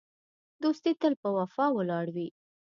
دوستي 0.63 0.91
تل 1.01 1.13
په 1.21 1.29
وفا 1.37 1.65
ولاړه 1.73 2.11
وي. 2.15 2.27